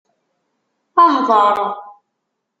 Hḍer! 1.15 1.57